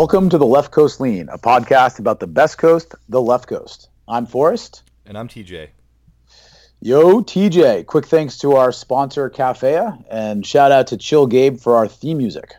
[0.00, 3.90] Welcome to the Left Coast Lean, a podcast about the best coast, the left coast.
[4.08, 4.82] I'm Forrest.
[5.04, 5.68] And I'm TJ.
[6.80, 7.84] Yo, TJ.
[7.84, 12.16] Quick thanks to our sponsor, Cafea, and shout out to Chill Gabe for our theme
[12.16, 12.54] music.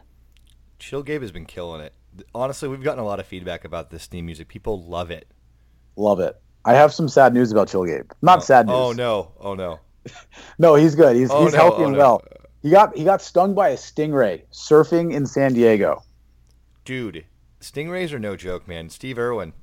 [0.78, 1.96] Chill Gabe has been killing it.
[2.36, 4.48] Honestly, we've gotten a lot of feedback about this theme music.
[4.48, 5.26] People love it.
[5.96, 6.40] Love it.
[6.64, 8.12] I have some sad news about Chill Gabe.
[8.22, 9.00] Not oh, sad oh, news.
[9.00, 9.32] Oh no!
[9.40, 9.80] Oh no!
[10.60, 11.16] no, he's good.
[11.16, 11.60] He's, oh, he's no.
[11.60, 11.98] healthy oh, and no.
[11.98, 12.24] well.
[12.62, 16.04] He got he got stung by a stingray surfing in San Diego.
[16.86, 17.26] Dude,
[17.62, 18.90] stingrays are no joke, man.
[18.90, 19.54] Steve Irwin.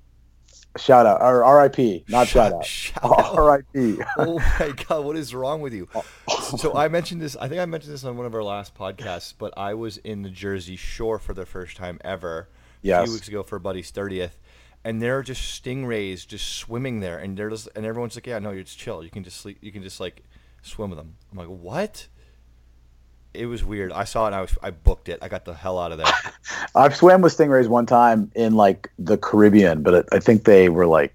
[0.76, 2.04] Shout out or R.I.P.
[2.08, 2.64] Not shout, out.
[2.64, 3.34] Shout out.
[3.34, 3.98] R.I.P.
[4.18, 5.88] oh my god, what is wrong with you?
[6.56, 7.36] so I mentioned this.
[7.36, 10.22] I think I mentioned this on one of our last podcasts, but I was in
[10.22, 12.48] the Jersey Shore for the first time ever
[12.84, 14.38] a few weeks ago for Buddy's thirtieth,
[14.84, 18.38] and there are just stingrays just swimming there, and they're just and everyone's like, "Yeah,
[18.38, 19.02] no, you're just chill.
[19.02, 19.58] You can just sleep.
[19.60, 20.22] You can just like
[20.62, 22.06] swim with them." I'm like, "What?"
[23.34, 23.92] It was weird.
[23.92, 24.28] I saw it.
[24.28, 25.18] and I was I booked it.
[25.22, 26.06] I got the hell out of there.
[26.74, 30.68] I've swam with stingrays one time in like the Caribbean, but it, I think they
[30.68, 31.14] were like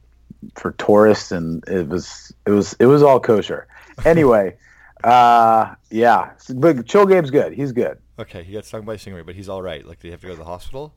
[0.56, 3.68] for tourists, and it was it was it was all kosher.
[4.06, 4.56] Anyway,
[5.04, 7.54] uh, yeah, but Chill Gabe's good.
[7.54, 8.00] He's good.
[8.18, 9.86] Okay, he got stung by a stingray, but he's all right.
[9.86, 10.96] Like, did he have to go to the hospital?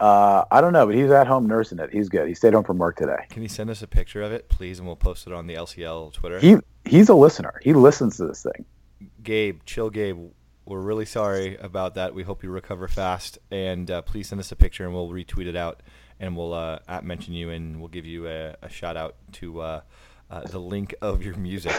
[0.00, 1.90] Uh, I don't know, but he's at home nursing it.
[1.92, 2.26] He's good.
[2.26, 3.26] He stayed home from work today.
[3.30, 5.54] Can you send us a picture of it, please, and we'll post it on the
[5.54, 6.40] LCL Twitter?
[6.40, 7.60] He he's a listener.
[7.62, 8.64] He listens to this thing.
[9.22, 10.30] Gabe, chill, Gabe.
[10.64, 12.14] We're really sorry about that.
[12.14, 15.46] We hope you recover fast, and uh, please send us a picture, and we'll retweet
[15.46, 15.82] it out,
[16.20, 19.60] and we'll uh, at mention you, and we'll give you a, a shout out to
[19.60, 19.80] uh,
[20.30, 21.72] uh, the link of your music.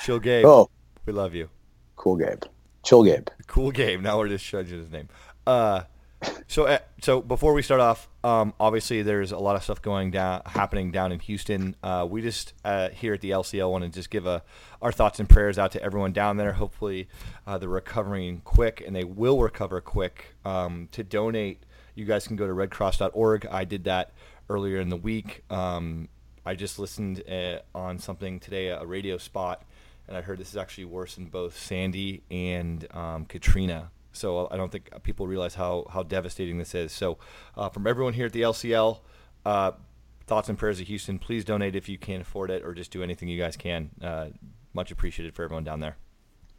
[0.00, 0.44] chill, Gabe.
[0.44, 0.68] Oh,
[1.06, 1.48] We love you.
[1.96, 2.42] cool, Gabe.
[2.82, 3.28] Chill, Gabe.
[3.46, 4.00] Cool Gabe.
[4.00, 5.08] Now we're just judging his name.
[6.48, 10.10] So uh, so before we start off, um, obviously there's a lot of stuff going
[10.10, 11.76] down, happening down in Houston.
[11.82, 14.42] Uh, we just uh, here at the LCL want to just give a,
[14.82, 16.52] our thoughts and prayers out to everyone down there.
[16.52, 17.08] Hopefully
[17.46, 20.34] uh, they're recovering quick, and they will recover quick.
[20.44, 21.62] Um, to donate,
[21.94, 23.46] you guys can go to redcross.org.
[23.46, 24.12] I did that
[24.48, 25.44] earlier in the week.
[25.50, 26.08] Um,
[26.44, 29.62] I just listened uh, on something today, a radio spot,
[30.08, 33.90] and I heard this is actually worse than both Sandy and um, Katrina.
[34.12, 36.92] So I don't think people realize how, how devastating this is.
[36.92, 37.18] So
[37.56, 39.00] uh, from everyone here at the LCL,
[39.44, 39.72] uh,
[40.30, 41.18] thoughts and prayers to Houston.
[41.18, 43.90] Please donate if you can afford it, or just do anything you guys can.
[44.00, 44.28] Uh,
[44.72, 45.96] much appreciated for everyone down there.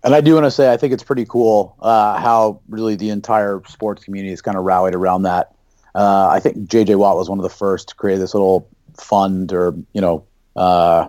[0.03, 3.09] And I do want to say I think it's pretty cool uh, how really the
[3.09, 5.55] entire sports community has kind of rallied around that.
[5.95, 9.53] Uh, I think JJ Watt was one of the first to create this little fund,
[9.53, 10.25] or you know,
[10.57, 11.07] uh,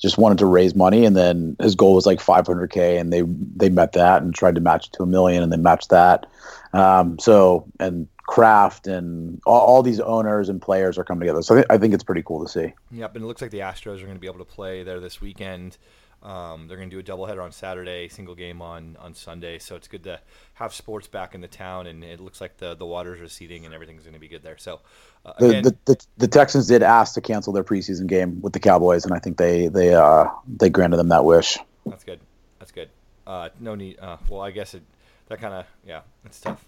[0.00, 3.68] just wanted to raise money, and then his goal was like 500k, and they they
[3.68, 6.26] met that and tried to match it to a million, and they matched that.
[6.72, 11.42] Um, so and Kraft and all, all these owners and players are coming together.
[11.42, 12.72] So I, think I think it's pretty cool to see.
[12.92, 15.00] Yep, and it looks like the Astros are going to be able to play there
[15.00, 15.76] this weekend.
[16.22, 19.58] Um, they're going to do a doubleheader on Saturday, single game on, on Sunday.
[19.58, 20.20] So it's good to
[20.54, 23.64] have sports back in the town, and it looks like the, the waters are receding
[23.64, 24.58] and everything's going to be good there.
[24.58, 24.78] So
[25.26, 28.52] uh, The, again, the, the the Texans did ask to cancel their preseason game with
[28.52, 31.58] the Cowboys, and I think they they uh, they granted them that wish.
[31.84, 32.20] that's good.
[32.60, 32.90] That's good.
[33.26, 33.98] Uh, no need.
[33.98, 34.82] Uh, well, I guess it
[35.28, 36.64] that kind of yeah, it's tough.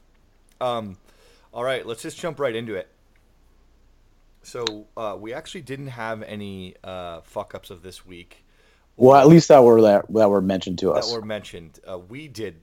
[0.61, 0.97] Um,
[1.53, 2.89] all right, let's just jump right into it.
[4.43, 8.45] So uh, we actually didn't have any uh, fuck ups of this week.
[8.97, 11.09] Well, at least that were that, that were mentioned to us.
[11.09, 12.61] that were mentioned, uh, we did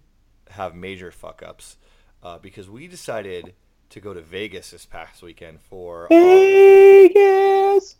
[0.49, 1.77] have major fuck ups
[2.23, 3.53] uh, because we decided
[3.89, 6.07] to go to Vegas this past weekend for.
[6.09, 7.95] Vegas.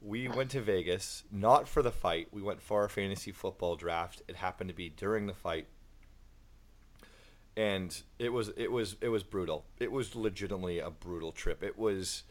[0.00, 2.28] we went to Vegas not for the fight.
[2.32, 4.22] We went for our fantasy football draft.
[4.28, 5.66] It happened to be during the fight,
[7.56, 9.64] and it was it was it was brutal.
[9.78, 11.62] It was legitimately a brutal trip.
[11.62, 12.22] It was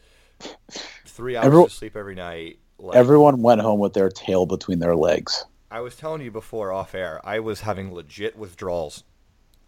[1.06, 2.58] three hours Every- of sleep every night.
[2.78, 5.44] Like, Everyone went home with their tail between their legs.
[5.70, 9.04] I was telling you before off air, I was having legit withdrawals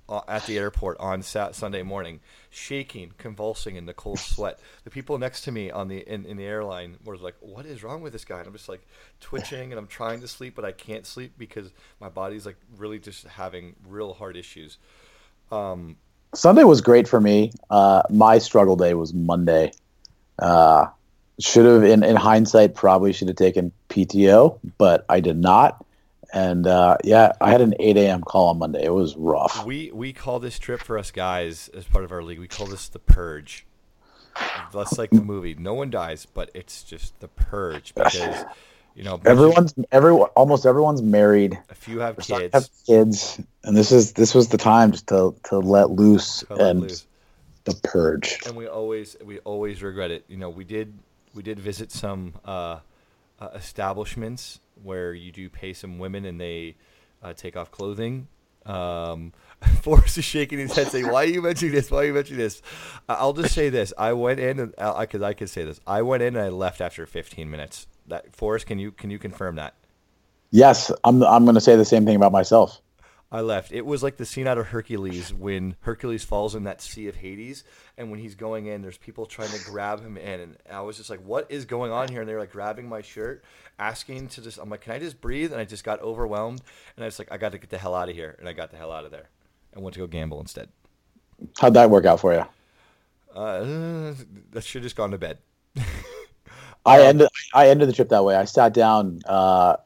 [0.08, 4.58] uh, at the airport on sat- Sunday morning, shaking, convulsing in the cold sweat.
[4.82, 7.82] The people next to me on the in, in the airline were like, "What is
[7.84, 8.86] wrong with this guy?" And I'm just like
[9.20, 12.98] twitching, and I'm trying to sleep, but I can't sleep because my body's like really
[12.98, 14.78] just having real hard issues.
[15.50, 15.96] Um,
[16.34, 17.52] Sunday was great for me.
[17.70, 19.72] Uh, my struggle day was Monday.
[20.38, 20.86] Uh,
[21.38, 25.84] should have, in, in hindsight, probably should have taken PTO, but I did not.
[26.32, 28.22] And uh, yeah, I had an 8 a.m.
[28.22, 28.84] call on Monday.
[28.84, 29.64] It was rough.
[29.64, 32.40] we we call this trip for us guys as part of our league.
[32.40, 33.64] We call this the purge.
[34.72, 35.54] That's like the movie.
[35.54, 38.44] No one dies, but it's just the purge because
[38.94, 41.58] you know Everyone's everyone almost everyone's married.
[41.70, 42.54] A few have kids.
[42.54, 46.54] have kids, and this is this was the time just to to let loose to
[46.54, 47.06] let and loose.
[47.64, 48.38] the purge.
[48.46, 50.24] and we always we always regret it.
[50.28, 50.94] You know, we did
[51.34, 52.78] we did visit some uh,
[53.40, 56.76] uh, establishments where you do pay some women and they
[57.22, 58.28] uh, take off clothing.
[58.66, 59.32] Um,
[59.82, 61.90] Forrest is shaking his head, saying, "Why are you mentioning this?
[61.90, 62.62] Why are you mentioning this?"
[63.08, 64.70] I- I'll just say this: I went in, and
[65.00, 67.86] because I could say this, I went in and I left after 15 minutes.
[68.06, 69.74] That Forrest, can you can you confirm that?
[70.50, 71.22] Yes, I'm.
[71.24, 72.80] I'm going to say the same thing about myself.
[73.32, 73.72] I left.
[73.72, 77.16] It was like the scene out of Hercules when Hercules falls in that sea of
[77.16, 77.64] Hades,
[77.98, 80.96] and when he's going in, there's people trying to grab him in, and I was
[80.96, 83.42] just like, "What is going on here?" And they're like grabbing my shirt,
[83.78, 84.58] asking to just.
[84.58, 86.62] I'm like, "Can I just breathe?" And I just got overwhelmed,
[86.96, 88.52] and I was like, "I got to get the hell out of here," and I
[88.52, 89.30] got the hell out of there,
[89.72, 90.68] and went to go gamble instead.
[91.58, 92.46] How'd that work out for you?
[93.34, 94.14] Uh,
[94.54, 95.38] I should have just gone to bed.
[96.86, 97.28] I ended.
[97.54, 98.36] I ended the trip that way.
[98.36, 99.76] I sat down uh,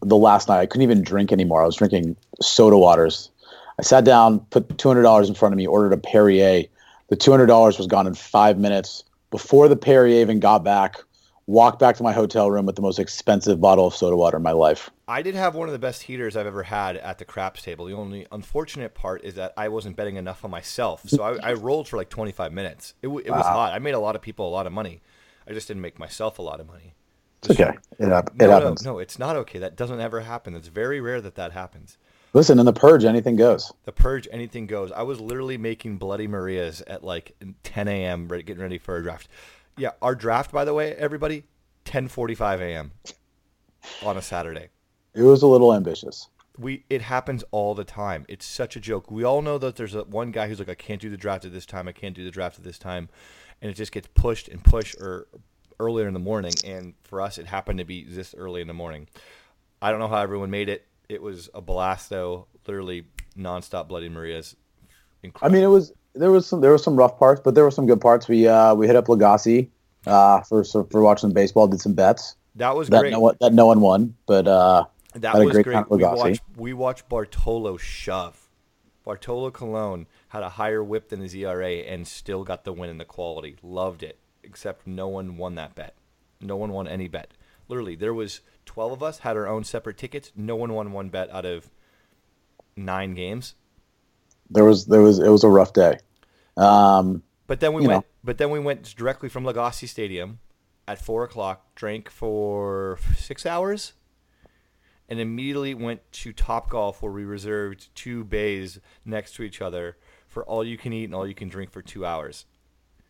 [0.00, 0.60] the last night.
[0.60, 1.62] I couldn't even drink anymore.
[1.62, 3.30] I was drinking soda waters.
[3.78, 6.64] I sat down, put two hundred dollars in front of me, ordered a Perrier.
[7.08, 9.04] The two hundred dollars was gone in five minutes.
[9.30, 10.98] Before the Perrier even got back,
[11.46, 14.42] walked back to my hotel room with the most expensive bottle of soda water in
[14.42, 14.90] my life.
[15.08, 17.86] I did have one of the best heaters I've ever had at the craps table.
[17.86, 21.52] The only unfortunate part is that I wasn't betting enough on myself, so I, I
[21.54, 22.94] rolled for like 25 minutes.
[23.02, 23.72] It, it was hot.
[23.72, 25.02] I made a lot of people a lot of money.
[25.48, 26.94] I just didn't make myself a lot of money.
[27.42, 27.72] It's okay.
[27.98, 28.84] It, hap- it No, no, happens.
[28.84, 29.58] no, it's not okay.
[29.58, 30.54] That doesn't ever happen.
[30.54, 31.98] It's very rare that that happens.
[32.32, 33.72] Listen, in the purge, anything goes.
[33.84, 34.90] The purge, anything goes.
[34.90, 38.26] I was literally making Bloody Marias at like 10 a.m.
[38.28, 39.28] Getting ready for a draft.
[39.76, 41.44] Yeah, our draft, by the way, everybody,
[41.84, 42.92] 10:45 a.m.
[44.02, 44.68] on a Saturday.
[45.14, 46.28] It was a little ambitious.
[46.58, 48.24] we it happens all the time.
[48.28, 49.10] It's such a joke.
[49.10, 51.44] We all know that there's a one guy who's like, I can't do the draft
[51.44, 51.86] at this time.
[51.86, 53.08] I can't do the draft at this time,
[53.60, 55.26] and it just gets pushed and pushed or
[55.80, 56.52] earlier in the morning.
[56.64, 59.08] And for us, it happened to be this early in the morning.
[59.82, 60.86] I don't know how everyone made it.
[61.08, 62.46] It was a blast though.
[62.66, 63.06] Literally
[63.36, 64.56] nonstop Bloody Marias.
[65.42, 67.70] I mean, it was there was some there were some rough parts, but there were
[67.70, 68.28] some good parts.
[68.28, 69.70] We uh, we hit up Legacy
[70.06, 71.66] uh, for for watching baseball.
[71.66, 73.12] Did some bets that was that great.
[73.12, 74.84] no one that no one won, but uh,
[75.14, 75.90] That Had a was great great.
[75.90, 78.43] We watched, we watched Bartolo shove.
[79.04, 82.98] Bartolo Colon had a higher whip than his ERA and still got the win in
[82.98, 83.56] the quality.
[83.62, 84.18] Loved it.
[84.42, 85.94] Except no one won that bet.
[86.40, 87.32] No one won any bet.
[87.68, 90.32] Literally, there was twelve of us had our own separate tickets.
[90.36, 91.70] No one won one bet out of
[92.76, 93.54] nine games.
[94.50, 95.98] there was there was it was a rough day.
[96.56, 98.04] Um, But then we went.
[98.04, 98.10] know.
[98.22, 100.40] But then we went directly from Legacy Stadium
[100.86, 101.74] at four o'clock.
[101.74, 103.94] Drank for six hours,
[105.08, 109.96] and immediately went to Top Golf, where we reserved two bays next to each other
[110.28, 112.46] for all you can eat and all you can drink for two hours.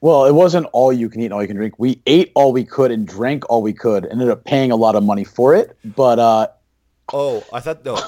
[0.01, 1.75] well, it wasn't all you can eat and all you can drink.
[1.79, 4.05] We ate all we could and drank all we could.
[4.07, 6.49] Ended up paying a lot of money for it, but uh,
[7.13, 7.99] Oh, I thought no.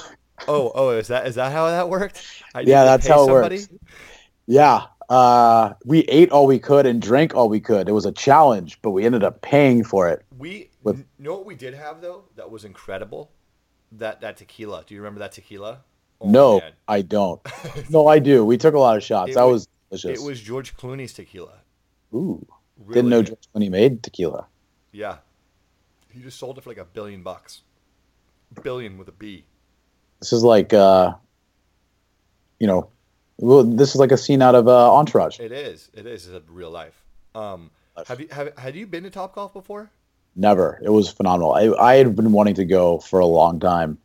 [0.47, 2.23] Oh, oh, is that is that how that worked?
[2.53, 3.55] I Yeah, that's how it somebody?
[3.57, 3.69] works.
[4.45, 7.89] yeah, uh, we ate all we could and drank all we could.
[7.89, 10.23] It was a challenge, but we ended up paying for it.
[10.37, 13.31] We With- you know what we did have though that was incredible.
[13.93, 14.83] That that tequila.
[14.85, 15.81] Do you remember that tequila?
[16.19, 16.73] Oh, no, man.
[16.87, 17.39] I don't.
[17.89, 18.43] no, I do.
[18.43, 19.31] We took a lot of shots.
[19.31, 20.21] It that was- was delicious.
[20.21, 21.59] It was George Clooney's tequila.
[22.13, 22.45] Ooh,
[22.77, 23.23] Really didn't know.
[23.23, 24.47] George when he made tequila.
[24.91, 25.17] Yeah.
[26.09, 27.61] He just sold it for like a billion bucks.
[28.63, 29.45] Billion with a B.
[30.19, 31.13] This is like, uh,
[32.59, 32.89] you know,
[33.37, 35.39] well, this is like a scene out of uh, Entourage.
[35.39, 35.89] It is.
[35.93, 36.27] It is.
[36.27, 37.03] It's a real life.
[37.35, 37.69] Um,
[38.07, 39.91] have you have had you been to Top Golf before?
[40.37, 40.79] Never.
[40.83, 41.53] It was phenomenal.
[41.53, 43.97] I, I had been wanting to go for a long time,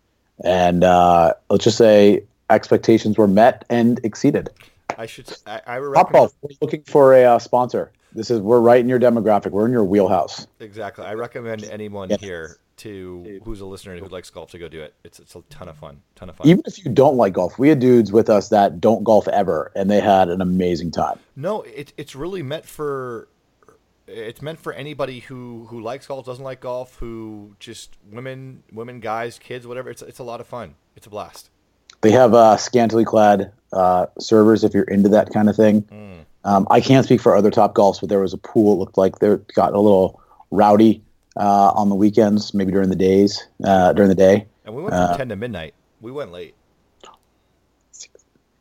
[0.43, 4.49] and uh, let's just say expectations were met and exceeded.
[4.97, 5.33] I should.
[5.47, 7.93] I, I would Top recommend, Golf, we're looking for a uh, sponsor.
[8.15, 9.51] This is we're right in your demographic.
[9.51, 10.47] We're in your wheelhouse.
[10.59, 11.05] exactly.
[11.05, 14.95] I recommend anyone here to who's a listener who likes golf to go do it.
[15.05, 16.01] It's it's a ton of fun.
[16.15, 16.47] Ton of fun.
[16.47, 19.71] Even if you don't like golf, we had dudes with us that don't golf ever,
[19.77, 21.19] and they had an amazing time.
[21.37, 23.29] No, it, it's really meant for
[24.13, 29.01] it's meant for anybody who who likes golf, doesn't like golf, who just women, women,
[29.01, 29.91] guys, kids, whatever.
[29.91, 30.75] It's it's a lot of fun.
[30.97, 31.51] It's a blast.
[32.03, 35.83] They have uh, scantily clad uh, servers if you're into that kind of thing.
[35.83, 36.25] Mm.
[36.45, 38.75] Um, I can't speak for other top golfs, but there was a pool.
[38.75, 41.03] It looked like they got a little rowdy
[41.37, 44.47] uh, on the weekends, maybe during the days, uh, during the day.
[44.65, 45.75] And we went from Uh, ten to midnight.
[46.01, 46.55] We went late.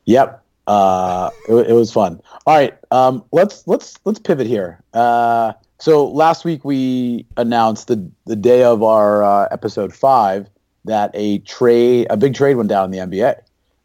[0.05, 2.22] Yep, uh, it, it was fun.
[2.46, 4.82] All right, um, let's let's let's pivot here.
[4.94, 10.48] Uh, so last week we announced the the day of our uh, episode five
[10.86, 13.41] that a trade, a big trade, went down in the NBA.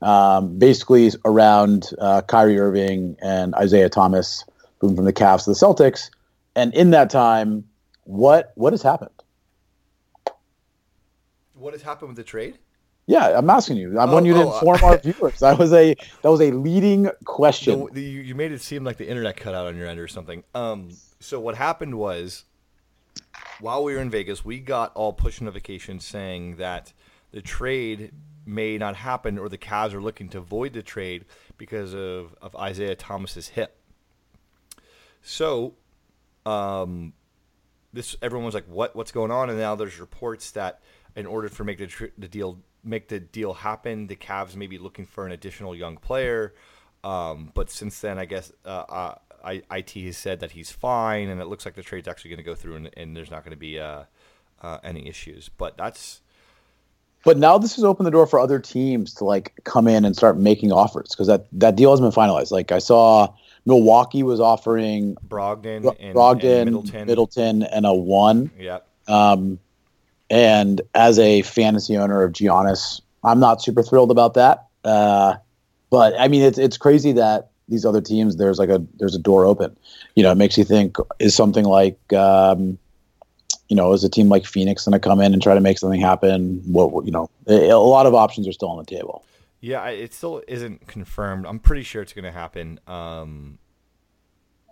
[0.06, 4.45] Um, basically, around uh, Kyrie Irving and Isaiah Thomas
[4.83, 6.11] moving from the Cavs to the Celtics.
[6.54, 7.64] And in that time,
[8.04, 9.11] what what has happened?
[11.54, 12.59] What has happened with the trade?
[13.06, 13.98] Yeah, I'm asking you.
[13.98, 15.38] I Oh, want you to oh, uh, inform our viewers.
[15.38, 17.88] That was a that was a leading question.
[17.94, 20.42] You you made it seem like the internet cut out on your end or something.
[20.54, 22.44] Um, so what happened was,
[23.60, 26.92] while we were in Vegas, we got all push notifications saying that
[27.30, 28.12] the trade
[28.44, 31.25] may not happen, or the Cavs are looking to avoid the trade
[31.58, 33.78] because of, of Isaiah Thomas's hip.
[35.22, 35.75] So,
[36.44, 37.12] um,
[37.92, 38.94] this everyone was like, "What?
[38.96, 40.80] What's going on?" And now there's reports that
[41.14, 44.66] in order for make the, tr- the deal make the deal happen, the Cavs may
[44.66, 46.55] be looking for an additional young player.
[47.05, 49.14] Um, but since then, I guess uh, uh,
[49.45, 52.38] I, IT has said that he's fine, and it looks like the trade's actually going
[52.38, 54.05] to go through, and, and there's not going to be uh,
[54.62, 55.49] uh, any issues.
[55.57, 56.21] But that's
[57.25, 60.16] But now this has opened the door for other teams to like come in and
[60.16, 62.50] start making offers because that that deal hasn't been finalized.
[62.50, 63.33] Like I saw
[63.66, 67.07] Milwaukee was offering Brogdon Bro- and, and Middleton.
[67.07, 68.50] Middleton, and a one.
[68.59, 68.87] Yep.
[69.09, 69.61] Um,
[70.30, 74.66] and as a fantasy owner of Giannis, I'm not super thrilled about that.
[74.85, 75.37] Uh,
[75.90, 79.18] but I mean, it's it's crazy that these other teams there's like a there's a
[79.18, 79.76] door open.
[80.14, 82.78] You know, it makes you think is something like um,
[83.68, 85.78] you know is a team like Phoenix going to come in and try to make
[85.78, 86.61] something happen?
[86.66, 89.25] What you know, a, a lot of options are still on the table.
[89.61, 91.47] Yeah, it still isn't confirmed.
[91.47, 92.78] I'm pretty sure it's going to happen.
[92.87, 93.59] Um,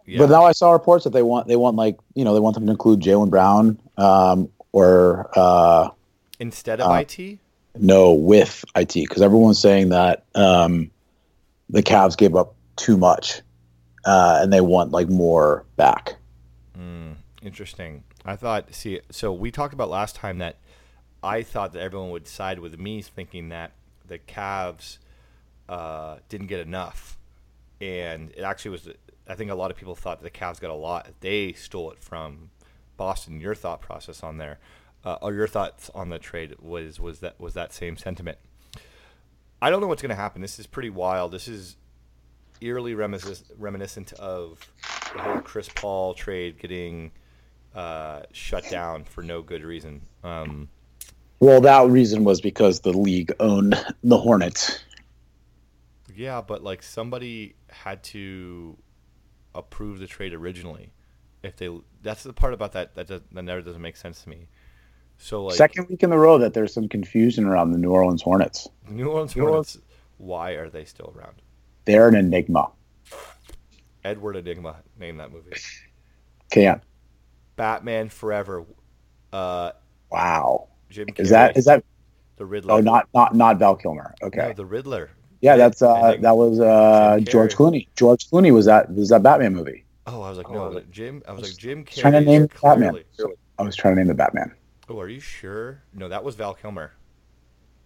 [0.06, 0.18] yeah.
[0.18, 2.54] But now I saw reports that they want they want like you know they want
[2.54, 5.88] them to include Jaylen Brown um, or uh,
[6.40, 7.38] Instead of uh, IT?
[7.78, 10.90] no with it because everyone's saying that um,
[11.70, 13.40] the Cavs gave up too much
[14.04, 16.16] uh, and they want like more back.
[16.76, 18.02] Mm, interesting.
[18.24, 20.56] I thought, see, so we talked about last time that
[21.22, 23.72] I thought that everyone would side with me, thinking that
[24.04, 24.98] the Cavs
[25.68, 27.16] uh, didn't get enough.
[27.80, 28.88] And it actually was,
[29.28, 31.08] I think a lot of people thought that the Cavs got a lot.
[31.20, 32.50] They stole it from
[32.96, 33.40] Boston.
[33.40, 34.58] Your thought process on there,
[35.04, 38.38] uh, or your thoughts on the trade was was that was that same sentiment.
[39.62, 40.42] I don't know what's going to happen.
[40.42, 41.32] This is pretty wild.
[41.32, 41.76] This is
[42.60, 44.58] eerily reminis- reminiscent of
[45.14, 47.12] the whole Chris Paul trade getting
[47.74, 50.02] uh, shut down for no good reason.
[50.22, 50.68] Um,
[51.40, 54.80] Well, that reason was because the league owned the Hornets.
[56.14, 58.76] yeah, but like somebody had to
[59.54, 60.90] approve the trade originally.
[61.44, 61.70] If they,
[62.02, 64.48] that's the part about that that, does, that never doesn't make sense to me.
[65.18, 68.22] So like Second week in a row that there's some confusion around the New Orleans
[68.22, 68.68] Hornets.
[68.88, 69.78] New Orleans New Orleans- Hornets,
[70.18, 71.36] why are they still around?
[71.84, 72.70] They're an enigma.
[74.04, 75.52] Edward Nygma, name that movie.
[76.50, 76.82] Can't.
[77.56, 78.64] Batman Forever.
[79.32, 79.72] Uh,
[80.10, 80.68] Wow.
[80.90, 81.20] Jim Carrey.
[81.20, 81.84] Is that is that?
[82.36, 82.74] the Riddler?
[82.74, 84.14] Oh, not not not Val Kilmer.
[84.22, 84.48] Okay.
[84.48, 85.10] No, the Riddler.
[85.40, 86.22] yeah, that's uh Enigma.
[86.22, 87.88] that was uh George Clooney.
[87.96, 89.84] George Clooney was that was that Batman movie.
[90.06, 91.22] Oh, I was like, Oh, no, I was like Jim.
[91.26, 92.00] I was was like Jim Carrey.
[92.00, 93.04] trying to name Batman.
[93.58, 94.52] I was trying to name the Batman.
[94.88, 95.82] Oh, are you sure?
[95.94, 96.92] No, that was Val Kilmer.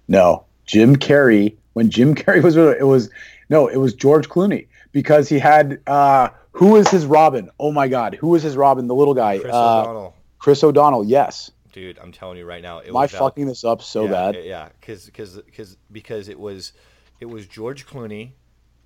[0.08, 1.56] No, Jim Carrey.
[1.74, 3.10] When Jim Carrey was, it was
[3.50, 7.50] no, it was George Clooney because he had uh, who was his Robin?
[7.60, 8.88] Oh my God, who was his Robin?
[8.88, 10.14] The little guy, Chris uh, O'Donnell.
[10.38, 11.04] Chris O'Donnell.
[11.04, 14.04] Yes, Dude, I'm telling you right now, it am I Val- fucking this up so
[14.04, 14.44] yeah, bad?
[14.44, 16.72] Yeah, because because because it was
[17.20, 18.32] it was George Clooney,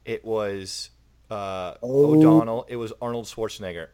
[0.05, 0.91] it was
[1.33, 2.15] uh, Oh.
[2.17, 3.89] O'Donnell, it was Arnold Schwarzenegger.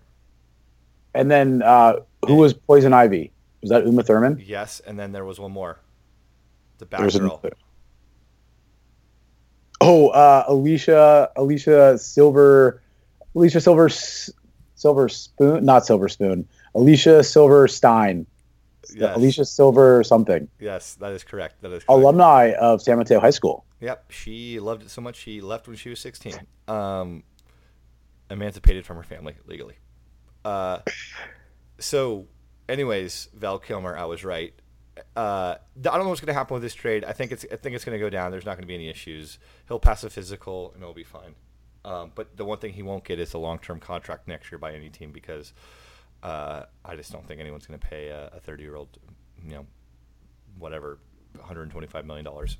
[1.14, 3.33] And then uh, who was Poison Ivy?
[3.62, 4.42] Was that Uma Thurman?
[4.45, 5.80] Yes, and then there was one more,
[6.78, 7.16] the Batgirl.
[7.21, 7.52] another.
[9.80, 12.83] Oh, uh, Alicia, Alicia Silver,
[13.35, 13.88] Alicia Silver,
[14.75, 18.26] Silver Spoon, not Silver Spoon, Alicia Silverstein,
[18.95, 19.16] Yes.
[19.16, 21.61] Alicia Silver something, Yes, that is correct.
[21.62, 21.88] That is correct.
[21.90, 23.64] alumni of San Mateo High School.
[23.80, 26.35] Yep, she loved it so much she left when she was 16.
[26.66, 27.23] Um,
[28.30, 29.76] emancipated from her family legally.
[30.44, 30.80] Uh,
[31.78, 32.26] so,
[32.68, 34.52] anyways, Val Kilmer, I was right.
[35.14, 37.04] Uh, I don't know what's going to happen with this trade.
[37.04, 38.32] I think it's I think it's going to go down.
[38.32, 39.38] There's not going to be any issues.
[39.68, 41.37] He'll pass a physical and it'll be fine.
[41.85, 44.75] Um, but the one thing he won't get is a long-term contract next year by
[44.75, 45.52] any team because
[46.23, 48.99] uh, I just don't think anyone's going to pay a 30 year old,
[49.44, 49.66] you know,
[50.58, 50.99] whatever,
[51.37, 52.58] 125 million dollars.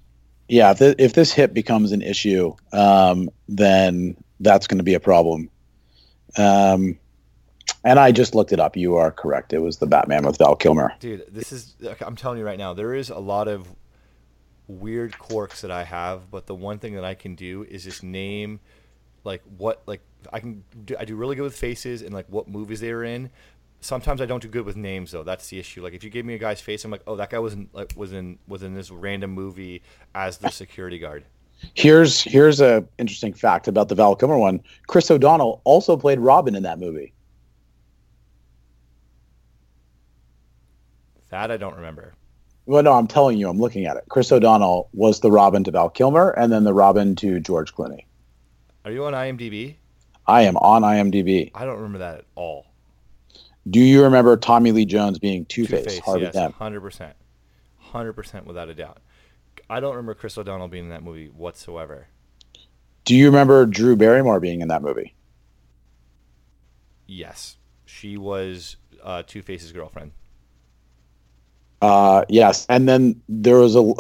[0.49, 4.95] Yeah, if, th- if this hit becomes an issue, um, then that's going to be
[4.95, 5.51] a problem.
[6.37, 6.99] Um,
[7.85, 8.77] and I just looked it up.
[8.77, 9.53] You are correct.
[9.53, 10.93] It was the Batman with Val Kilmer.
[11.01, 13.69] Dude, this is I'm telling you right now, there is a lot of
[14.67, 18.03] weird quirks that I have, but the one thing that I can do is just
[18.03, 18.61] name
[19.25, 20.01] like what like
[20.33, 23.05] I can do, I do really good with faces and like what movies they were
[23.05, 23.31] in.
[23.81, 25.23] Sometimes I don't do good with names though.
[25.23, 25.83] That's the issue.
[25.83, 27.69] Like if you gave me a guy's face, I'm like, "Oh, that guy was in
[27.73, 29.83] like was in was in this random movie
[30.15, 31.25] as the security guard."
[31.75, 34.63] Here's here's a interesting fact about the Val Kilmer one.
[34.87, 37.13] Chris O'Donnell also played Robin in that movie.
[41.31, 42.15] That I don't remember.
[42.67, 44.05] Well, no, I'm telling you, I'm looking at it.
[44.09, 48.05] Chris O'Donnell was the Robin to Val Kilmer, and then the Robin to George Clooney.
[48.85, 49.77] Are you on IMDb?
[50.27, 51.51] I am on IMDb.
[51.55, 52.67] I don't remember that at all.
[53.69, 56.55] Do you remember Tommy Lee Jones being Two Face, Harvey yes, Dent?
[56.55, 57.17] hundred percent,
[57.77, 58.99] hundred percent, without a doubt.
[59.69, 62.07] I don't remember Chris O'Donnell being in that movie whatsoever.
[63.05, 65.15] Do you remember Drew Barrymore being in that movie?
[67.07, 70.13] Yes, she was uh, Two Face's girlfriend.
[71.81, 73.95] Uh, yes, and then there was a.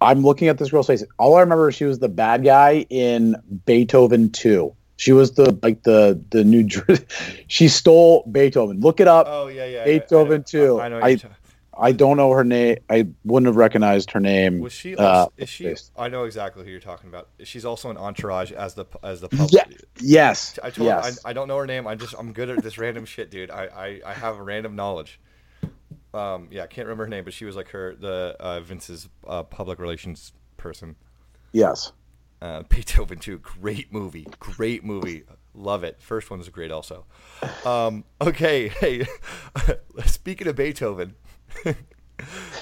[0.00, 1.04] I'm looking at this girl's face.
[1.18, 4.74] All I remember is she was the bad guy in Beethoven Two.
[5.02, 6.68] She was the like the the New
[7.48, 8.78] She stole Beethoven.
[8.78, 9.26] Look it up.
[9.28, 9.84] Oh yeah, yeah.
[9.84, 10.80] Beethoven I, I, Two.
[10.80, 11.00] I know.
[11.02, 11.18] I,
[11.76, 12.76] I don't know her name.
[12.88, 14.60] I wouldn't have recognized her name.
[14.60, 14.94] Was she?
[14.94, 15.64] uh, is she?
[15.64, 15.90] face.
[15.98, 17.30] I know exactly who you're talking about.
[17.42, 19.50] She's also an Entourage as the as the public.
[19.52, 19.64] Yeah.
[20.00, 20.56] Yes.
[20.62, 21.18] I told yes.
[21.24, 21.88] I, I don't know her name.
[21.88, 23.50] I just I'm good at this random shit, dude.
[23.50, 25.18] I, I, I have random knowledge.
[26.14, 29.08] Um, yeah, I can't remember her name, but she was like her the uh, Vince's
[29.26, 30.94] uh, public relations person.
[31.50, 31.90] yes.
[32.42, 35.22] Uh, Beethoven 2, great movie, great movie,
[35.54, 36.02] love it.
[36.02, 37.04] First one was great also.
[37.64, 39.06] Um, okay, hey,
[40.06, 41.14] speaking of Beethoven,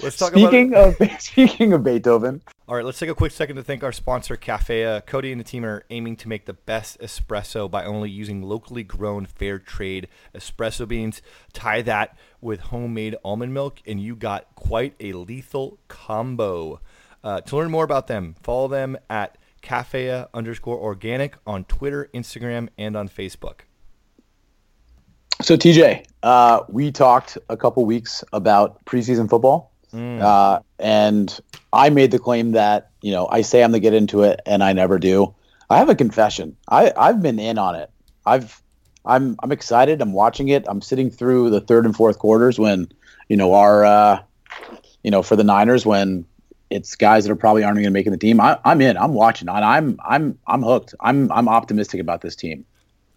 [0.02, 1.00] let's talk Speaking about.
[1.00, 4.37] of speaking of Beethoven, All right, let's take a quick second to thank our sponsor,
[4.37, 5.06] Cafea.
[5.06, 8.82] Cody and the team are aiming to make the best espresso by only using locally
[8.82, 11.22] grown fair trade espresso beans.
[11.54, 16.82] Tie that with homemade almond milk, and you got quite a lethal combo.
[17.25, 22.69] Uh, to learn more about them, follow them at Cafea underscore organic on Twitter, Instagram,
[22.79, 23.61] and on Facebook.
[25.43, 29.73] So TJ, uh, we talked a couple weeks about preseason football,
[30.21, 31.40] uh, and
[31.73, 34.62] I made the claim that you know I say I'm gonna get into it, and
[34.62, 35.35] I never do.
[35.71, 36.57] I have a confession.
[36.69, 37.90] I I've been in on it.
[38.26, 38.62] I've
[39.05, 40.02] I'm I'm excited.
[40.02, 40.64] I'm watching it.
[40.69, 42.88] I'm sitting through the third and fourth quarters when
[43.29, 44.23] you know our uh,
[45.02, 46.26] you know for the Niners when
[46.70, 48.40] it's guys that are probably aren't going to make the team.
[48.40, 48.96] I, I'm in.
[48.96, 49.48] I'm watching.
[49.48, 50.94] I'm I'm I'm hooked.
[51.00, 52.64] I'm I'm optimistic about this team.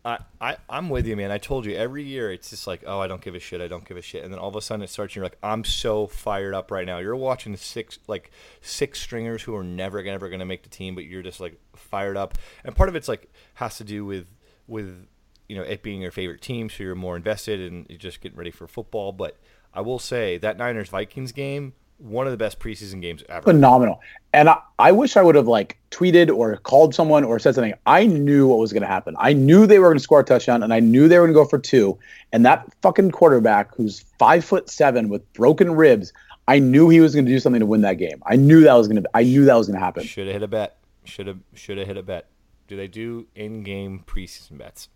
[0.06, 1.32] I, I, I'm with you, man.
[1.32, 3.62] I told you every year it's just like, oh, I don't give a shit.
[3.62, 4.24] I don't give a shit.
[4.26, 6.72] And then all of a sudden it starts, and you're like, I'm so fired up
[6.72, 6.98] right now.
[6.98, 10.96] You're watching six like six stringers who are never ever going to make the team,
[10.96, 12.38] but you're just like fired up.
[12.66, 14.28] And part of it's like has to do with
[14.68, 15.08] with
[15.48, 18.38] you know it being your favorite team, so you're more invested and you're just getting
[18.38, 19.14] ready for football.
[19.14, 19.38] But
[19.74, 23.44] I will say that Niners Vikings game, one of the best preseason games ever.
[23.44, 24.02] phenomenal.
[24.34, 27.74] And I, I wish I would have like tweeted or called someone or said something.
[27.86, 29.16] I knew what was going to happen.
[29.20, 31.36] I knew they were going to score a touchdown, and I knew they were going
[31.36, 31.98] to go for two.
[32.32, 36.12] And that fucking quarterback, who's five foot seven with broken ribs,
[36.48, 38.22] I knew he was going to do something to win that game.
[38.26, 39.10] I knew that was going to.
[39.14, 40.04] I knew that was going to happen.
[40.04, 40.78] Should have hit a bet.
[41.06, 42.28] Should have should have hit a bet.
[42.68, 44.90] Do they do in-game preseason bets?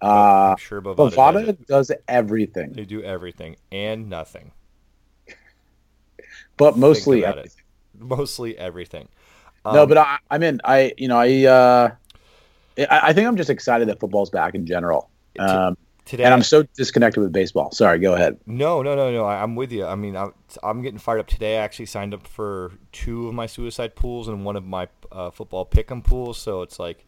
[0.00, 4.52] Uh, I'm sure Bovada, Bovada does everything, They do everything and nothing.
[6.56, 7.50] But mostly everything.
[7.94, 8.02] it.
[8.02, 9.08] Mostly everything.
[9.64, 10.60] no, Um, but I, I'm in.
[10.64, 11.90] I, you know, I, uh,
[12.78, 15.10] I, I think I'm just excited that football's back in general.
[15.38, 17.72] Um, today, and I'm so disconnected with baseball.
[17.72, 18.38] Sorry, go ahead.
[18.46, 19.24] no, no, no, no.
[19.24, 19.84] I, I'm with you.
[19.84, 20.28] I mean, I,
[20.62, 21.58] I'm getting fired up today.
[21.58, 25.30] I actually signed up for two of my suicide pools and one of my uh,
[25.30, 26.38] football pick'em pools.
[26.38, 27.06] So it's like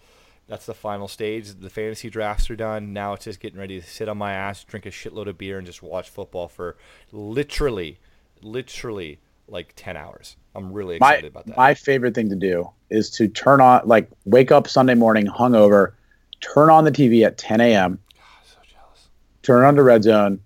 [0.49, 1.55] that's the final stage.
[1.55, 2.93] The fantasy drafts are done.
[2.93, 5.59] Now it's just getting ready to sit on my ass, drink a shitload of beer,
[5.59, 6.77] and just watch football for
[7.13, 7.99] literally,
[8.43, 10.37] literally like ten hours.
[10.55, 11.57] I'm really my excited about that.
[11.57, 15.93] my favorite thing to do is to turn on like wake up Sunday morning hungover,
[16.41, 17.99] turn on the TV at 10 a.m.
[18.45, 19.09] so jealous.
[19.43, 20.41] Turn on to Red Zone,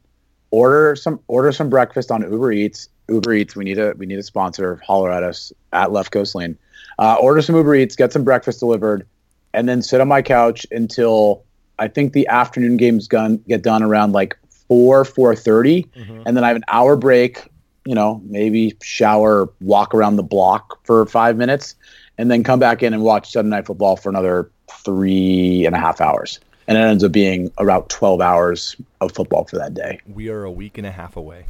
[0.51, 2.89] order some order some breakfast on Uber Eats.
[3.09, 4.81] Uber Eats, we need a we need a sponsor.
[4.87, 6.57] Holler at us at Left Coast Lane.
[6.99, 9.07] Uh, order some Uber Eats, get some breakfast delivered,
[9.55, 11.45] and then sit on my couch until
[11.79, 14.37] I think the afternoon games gun get done around like
[14.69, 16.23] four four Mhm.
[16.27, 17.47] and then I have an hour break.
[17.85, 21.75] You know, maybe shower, walk around the block for five minutes,
[22.19, 24.51] and then come back in and watch Sunday Night Football for another
[24.85, 26.41] three and a half hours.
[26.69, 29.99] And it ends up being about twelve hours of football for that day.
[30.07, 31.47] We are a week and a half away.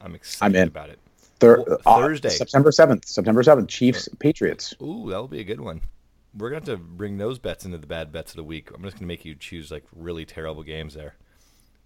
[0.00, 0.98] I'm excited I'm in about it.
[1.40, 2.28] Thir- Well, uh, Thursday.
[2.30, 4.74] September seventh, September seventh, Chiefs Patriots.
[4.80, 5.80] Ooh, that'll be a good one.
[6.36, 8.70] We're gonna have to bring those bets into the bad bets of the week.
[8.74, 11.16] I'm just gonna make you choose like really terrible games there.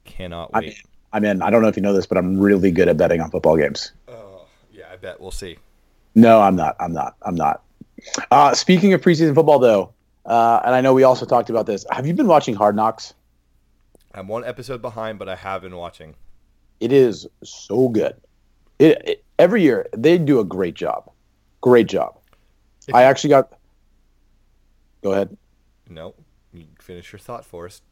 [0.04, 0.64] Cannot wait.
[0.64, 0.74] in.
[1.12, 1.42] I'm in.
[1.42, 3.56] I don't know if you know this, but I'm really good at betting on football
[3.56, 3.92] games.
[4.08, 5.58] Oh, yeah, I bet we'll see.
[6.14, 6.76] No, I'm not.
[6.80, 7.16] I'm not.
[7.22, 7.62] I'm not.
[8.30, 9.92] Uh, speaking of preseason football, though,
[10.26, 11.84] uh, and I know we also talked about this.
[11.90, 13.14] Have you been watching Hard Knocks?
[14.14, 16.14] I'm one episode behind, but I have been watching.
[16.80, 18.14] It is so good.
[18.78, 21.10] It, it every year they do a great job.
[21.60, 22.18] Great job.
[22.86, 23.52] If I actually got.
[25.02, 25.36] Go ahead.
[25.88, 26.14] No,
[26.52, 27.82] you finish your thought, Forrest.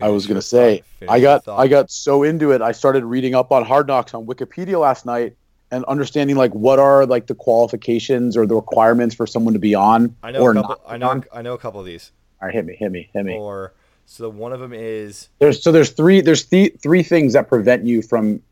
[0.00, 1.58] I was gonna say I got thought.
[1.58, 2.62] I got so into it.
[2.62, 5.36] I started reading up on Hard Knocks on Wikipedia last night
[5.70, 9.74] and understanding like what are like the qualifications or the requirements for someone to be
[9.74, 10.68] on I know or a couple.
[10.68, 10.80] not.
[10.86, 11.08] I know.
[11.08, 11.24] on.
[11.32, 12.12] I know a couple of these.
[12.40, 13.34] All right, hit me, hit me, hit me.
[13.34, 13.72] Or
[14.04, 17.84] so one of them is There's so there's three there's th- three things that prevent
[17.84, 18.42] you from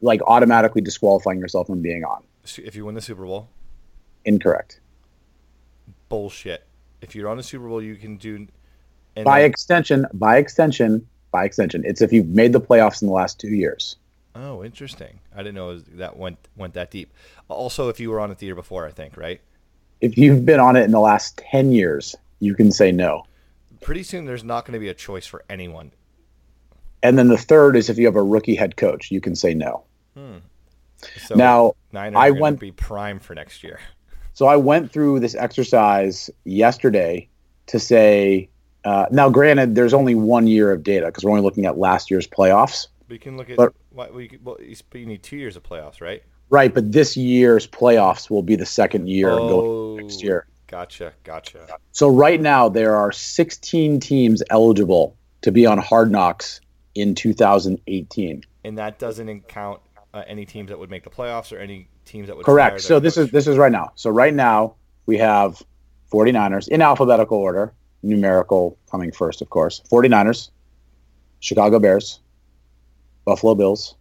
[0.00, 2.22] like automatically disqualifying yourself from being on.
[2.58, 3.48] if you win the Super Bowl.
[4.24, 4.80] Incorrect.
[6.08, 6.64] Bullshit.
[7.00, 8.46] If you're on the Super Bowl, you can do.
[9.16, 13.08] And By then- extension, by extension, by extension, it's if you've made the playoffs in
[13.08, 13.96] the last two years.
[14.36, 15.20] oh, interesting.
[15.34, 17.12] I didn't know that went went that deep.
[17.48, 19.40] Also, if you were on it the year before, I think right.
[20.00, 23.24] If you've been on it in the last 10 years, you can say no.
[23.80, 25.92] Pretty soon, there's not going to be a choice for anyone.
[27.02, 29.54] And then the third is if you have a rookie head coach, you can say
[29.54, 29.84] no.
[30.14, 30.38] Hmm.
[31.26, 33.78] So now, Niners I went- to be prime for next year.
[34.32, 37.28] So I went through this exercise yesterday
[37.66, 38.48] to say,
[38.84, 42.10] uh, now granted, there's only one year of data because we're only looking at last
[42.10, 42.88] year's playoffs.
[43.00, 43.56] But we can look at.
[43.56, 46.22] But- what we could- well, you you need two years of playoffs, right?
[46.50, 50.46] Right, but this year's playoffs will be the second year going next year.
[50.66, 51.66] Gotcha, gotcha.
[51.92, 56.60] So right now there are 16 teams eligible to be on Hard Knocks
[56.94, 58.42] in 2018.
[58.64, 59.80] And that doesn't count
[60.12, 62.46] uh, any teams that would make the playoffs or any teams that would.
[62.46, 62.80] Correct.
[62.80, 63.92] So their this is this is right now.
[63.94, 64.74] So right now
[65.06, 65.62] we have
[66.12, 67.72] 49ers in alphabetical order,
[68.04, 69.82] numerical coming first, of course.
[69.90, 70.50] 49ers,
[71.40, 72.20] Chicago Bears,
[73.24, 73.96] Buffalo Bills,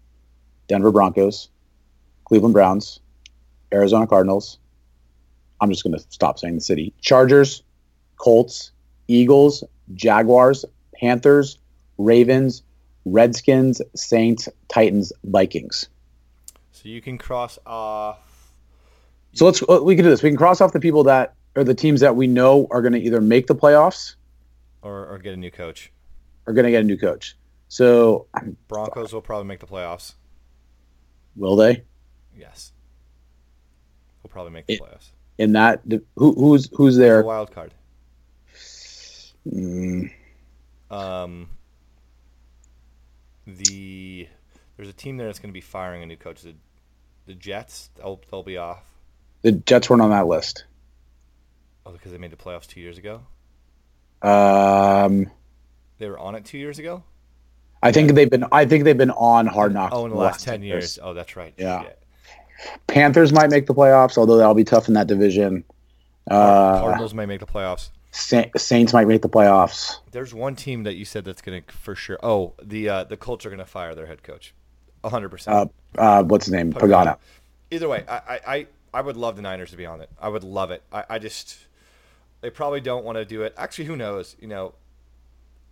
[0.67, 1.49] Denver Broncos,
[2.25, 2.99] Cleveland Browns,
[3.73, 4.59] Arizona Cardinals.
[5.61, 6.93] I'm just going to stop saying the city.
[7.01, 7.63] Chargers,
[8.17, 8.71] Colts,
[9.07, 9.63] Eagles,
[9.93, 11.57] Jaguars, Panthers,
[11.97, 12.63] Ravens,
[13.05, 15.87] Redskins, Saints, Titans, Vikings.
[16.71, 18.51] So you can cross off.
[19.33, 20.21] So let's uh, we can do this.
[20.21, 22.93] We can cross off the people that are the teams that we know are going
[22.93, 24.15] to either make the playoffs
[24.81, 25.91] Or, or get a new coach.
[26.47, 27.37] Are going to get a new coach.
[27.67, 28.27] So
[28.67, 30.13] Broncos will probably make the playoffs.
[31.35, 31.83] will they?
[32.37, 32.71] Yes.
[34.21, 35.09] We'll probably make the It- playoffs.
[35.39, 35.81] In that,
[36.15, 37.21] who, who's who's there?
[37.21, 37.73] A wild card.
[39.51, 40.11] Mm,
[40.91, 41.49] Um,
[43.47, 44.27] the
[44.77, 46.41] there's a team there that's going to be firing a new coach.
[46.43, 46.53] The,
[47.25, 48.83] the Jets, they'll, they'll be off.
[49.41, 50.65] the Jets weren't on that list.
[51.85, 53.21] Oh, because they made the playoffs two years ago.
[54.21, 55.29] Um,
[55.97, 57.03] They were on it two years ago.
[57.81, 58.45] I think they've been.
[58.51, 59.93] I think they've been on Hard Knocks.
[59.93, 60.97] Oh, in the last ten years.
[61.01, 61.53] Oh, that's right.
[61.57, 61.83] Yeah.
[62.87, 65.65] Panthers might make the playoffs, although that'll be tough in that division.
[66.31, 67.89] Uh, Cardinals may make the playoffs.
[68.11, 69.97] Saints might make the playoffs.
[70.11, 72.17] There's one team that you said that's going to for sure.
[72.23, 74.53] Oh, the uh, the Colts are going to fire their head coach,
[75.03, 75.71] hundred Uh, percent.
[75.97, 76.71] uh, what's his name?
[76.71, 77.17] Pagano.
[77.71, 80.09] Either way, I, I, I, I would love the Niners to be on it.
[80.21, 80.83] I would love it.
[80.93, 81.57] I, I just
[82.43, 83.53] they probably don't want to do it.
[83.57, 84.35] Actually, who knows?
[84.37, 84.75] You know,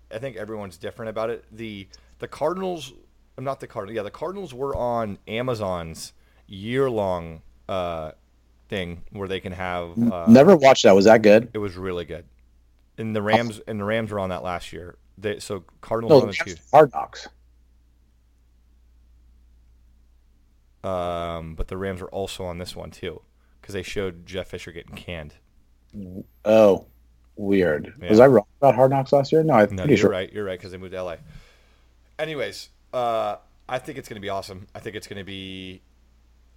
[0.09, 1.43] I think everyone's different about it.
[1.51, 1.87] The
[2.19, 2.93] the Cardinals,
[3.37, 3.97] I'm not the Cardinals.
[3.97, 6.13] Yeah, the Cardinals were on Amazon's
[6.47, 8.13] year long uh,
[8.69, 9.97] thing where they can have.
[10.11, 10.95] Uh, Never watched that.
[10.95, 11.49] Was that good?
[11.53, 12.23] It was really good.
[12.97, 14.95] And the Rams and the Rams were on that last year.
[15.17, 16.55] They, so Cardinals No, on the two.
[16.71, 17.27] Hard Knocks.
[20.85, 23.21] Um, but the Rams were also on this one too
[23.59, 25.35] because they showed Jeff Fisher getting canned.
[26.45, 26.85] Oh,
[27.35, 27.93] weird.
[28.01, 28.09] Yeah.
[28.09, 29.43] Was I wrong about Hard Knocks last year?
[29.43, 30.09] No, I'm No, pretty you're sure.
[30.09, 30.31] right.
[30.31, 31.15] You're right because they moved to LA.
[32.19, 34.67] Anyways, uh, I think it's going to be awesome.
[34.75, 35.81] I think it's going to be.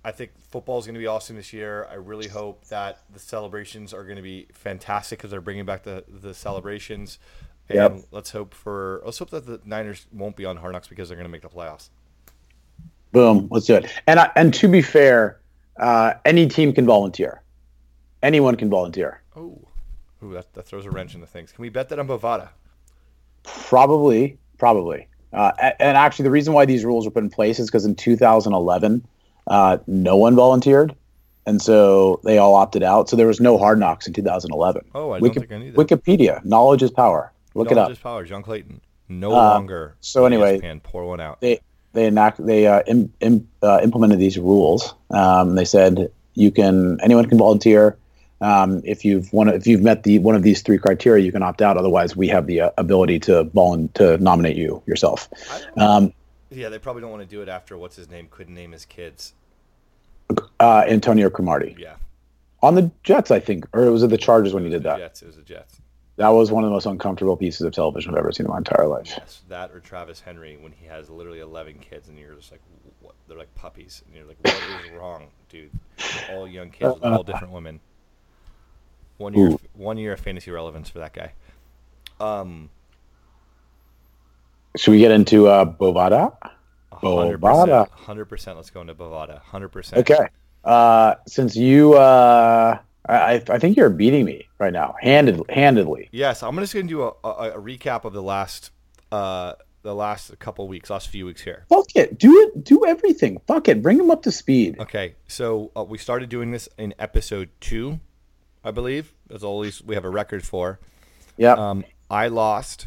[0.07, 1.87] I think football is going to be awesome this year.
[1.91, 5.83] I really hope that the celebrations are going to be fantastic because they're bringing back
[5.85, 7.19] the the celebrations.
[7.71, 8.05] And Yep.
[8.11, 11.17] let's hope for let's hope that the Niners won't be on Hard Knocks because they're
[11.17, 11.89] going to make the playoffs.
[13.13, 13.49] Boom.
[13.51, 13.87] Let's do it.
[14.07, 15.41] And I, and to be fair,
[15.79, 17.41] uh, any team can volunteer.
[18.23, 19.23] Anyone can volunteer.
[19.37, 19.59] Oh,
[20.23, 21.53] Ooh, that, that throws a wrench into things.
[21.53, 22.49] Can we bet that on Bovada?
[23.43, 25.07] Probably, probably.
[25.33, 27.95] Uh, and actually, the reason why these rules were put in place is because in
[27.95, 29.05] 2011,
[29.49, 30.95] uh, no one volunteered,
[31.47, 33.09] and so they all opted out.
[33.09, 34.83] So there was no hard knocks in 2011.
[34.95, 35.77] Oh, I don't think I knew that.
[35.79, 37.33] Wikipedia, knowledge is power.
[37.55, 37.85] Look it up.
[37.85, 38.25] Knowledge is power.
[38.25, 38.81] John Clayton.
[39.09, 39.97] No Uh, longer.
[40.01, 41.41] so anyway- ESPN, pour one out.
[41.41, 41.59] They
[41.93, 44.95] they enact they uh, Im, im, uh, implemented these rules.
[45.11, 47.99] Um, they said you can anyone can volunteer.
[48.41, 51.43] Um, if you've one if you've met the one of these three criteria, you can
[51.43, 51.77] opt out.
[51.77, 55.29] Otherwise, we have the uh, ability to volun to nominate you yourself.
[55.77, 56.13] Um,
[56.51, 58.85] yeah, they probably don't want to do it after what's his name couldn't name his
[58.85, 59.35] kids.
[60.61, 61.97] uh, Antonio Cromartie Yeah,
[62.63, 64.99] on the Jets, I think, or was it the Chargers when he did that?
[64.99, 65.23] Jets.
[65.23, 65.81] It was the Jets.
[66.17, 68.59] That was one of the most uncomfortable pieces of television I've ever seen in my
[68.59, 69.15] entire life.
[69.19, 72.61] Yes, that or Travis Henry when he has literally 11 kids and you're just like,
[73.01, 73.15] what?
[73.27, 75.73] They're like puppies, and you're like, what is wrong, dude?
[76.33, 77.81] All young kids with all different women.
[79.19, 79.61] One year, Ooh.
[79.75, 81.33] one year of fantasy relevance for that guy.
[82.21, 82.71] Um,
[84.77, 86.37] Should we get into uh, Bovada?
[86.93, 87.89] Bovada.
[87.91, 88.57] hundred percent.
[88.57, 89.41] Let's go into Bovada.
[89.41, 90.01] Hundred percent.
[90.01, 90.27] Okay.
[90.65, 96.09] Uh, since you, uh, I, I think you're beating me right now, handed, handedly.
[96.11, 98.71] Yes, I'm just going to do a, a, a recap of the last
[99.13, 101.67] uh, the last couple weeks, last few weeks here.
[101.69, 102.19] Fuck it.
[102.19, 102.65] Do it.
[102.65, 103.41] Do everything.
[103.47, 103.83] Fuck it.
[103.83, 104.81] Bring them up to speed.
[104.81, 108.01] Okay, so uh, we started doing this in episode two,
[108.65, 109.13] I believe.
[109.29, 110.81] That's all least we have a record for.
[111.37, 111.53] Yeah.
[111.53, 112.87] Um, I lost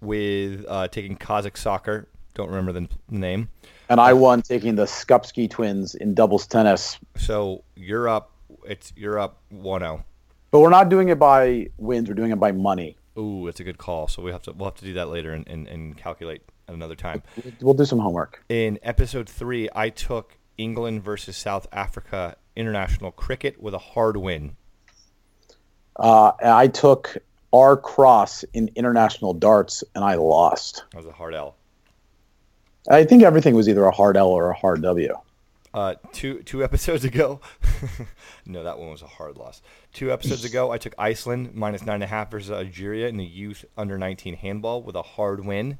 [0.00, 2.06] with uh, taking Kazakh soccer.
[2.34, 3.48] Don't remember the name.
[3.88, 6.98] and I won taking the Skupski twins in doubles tennis.
[7.16, 8.30] So you're up.
[8.66, 10.04] It's you're up 1-0.
[10.50, 12.08] But we're not doing it by wins.
[12.08, 12.96] We're doing it by money.
[13.18, 14.08] Ooh, it's a good call.
[14.08, 16.74] So we have to we'll have to do that later and, and, and calculate at
[16.74, 17.22] another time.
[17.60, 18.44] We'll do some homework.
[18.48, 24.56] In episode three, I took England versus South Africa international cricket with a hard win.
[25.96, 27.18] Uh, I took
[27.52, 30.84] R cross in international darts, and I lost.
[30.92, 31.56] That was a hard L.
[32.88, 35.16] I think everything was either a hard L or a hard W.
[35.72, 37.40] Uh, two two episodes ago,
[38.46, 39.62] no, that one was a hard loss.
[39.92, 43.24] Two episodes ago, I took Iceland minus nine and a half versus Algeria in the
[43.24, 45.78] youth under nineteen handball with a hard win.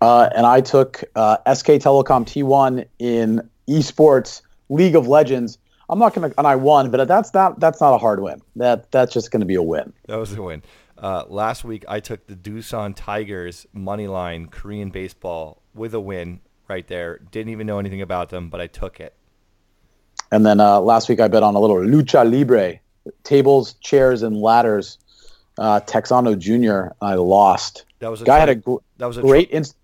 [0.00, 5.58] Uh, and I took uh, SK Telecom T1 in esports League of Legends.
[5.90, 8.40] I'm not gonna, and I won, but that's not that's not a hard win.
[8.56, 9.92] That that's just gonna be a win.
[10.06, 10.62] That was a win.
[10.96, 16.40] Uh, last week, I took the Doosan Tigers money line Korean baseball with a win
[16.68, 17.18] right there.
[17.30, 19.14] Didn't even know anything about them, but I took it.
[20.30, 22.78] And then uh, last week I bet on a little lucha libre,
[23.24, 24.98] tables, chairs, and ladders.
[25.58, 26.94] Uh, Texano Junior.
[27.02, 27.84] I lost.
[27.98, 29.50] That was a Guy had a gr- that was a great.
[29.50, 29.76] Inst-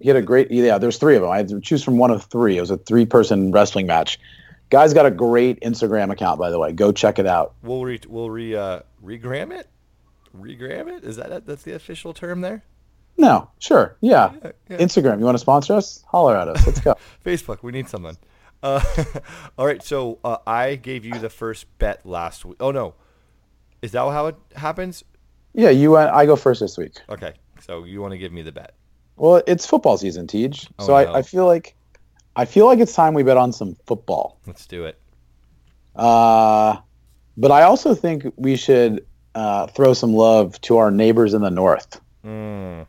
[0.00, 0.50] he had a great.
[0.50, 1.30] Yeah, there's three of them.
[1.30, 2.56] I had to choose from one of three.
[2.56, 4.18] It was a three-person wrestling match.
[4.72, 6.72] Guy's got a great Instagram account, by the way.
[6.72, 7.54] Go check it out.
[7.62, 9.68] We'll re we'll re uh, regram it.
[10.34, 12.64] Regram it is that that's the official term there?
[13.18, 14.32] No, sure, yeah.
[14.42, 14.76] Yeah, yeah.
[14.78, 15.18] Instagram.
[15.18, 16.02] You want to sponsor us?
[16.08, 16.66] Holler at us.
[16.66, 16.94] Let's go.
[17.24, 18.16] Facebook, we need someone.
[18.62, 18.82] Uh,
[19.58, 22.56] all right, so uh, I gave you the first bet last week.
[22.58, 22.94] Oh no,
[23.82, 25.04] is that how it happens?
[25.52, 25.90] yeah, you.
[25.90, 26.94] Went, I go first this week.
[27.10, 28.74] Okay, so you want to give me the bet?
[29.16, 30.52] Well, it's football season, Tej.
[30.54, 30.94] So Oh, no.
[30.94, 31.76] I, I feel like,
[32.34, 34.38] I feel like it's time we bet on some football.
[34.46, 34.98] Let's do it.
[35.94, 36.76] Uh,
[37.36, 41.50] but I also think we should uh, throw some love to our neighbors in the
[41.50, 42.00] north.
[42.24, 42.86] Mm,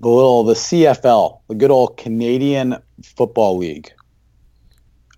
[0.00, 3.92] The little the CFL, the good old Canadian Football League.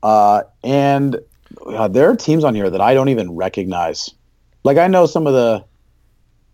[0.02, 1.16] Uh, and
[1.66, 4.10] uh, there are teams on here that I don't even recognize.
[4.64, 5.64] Like I know some of the,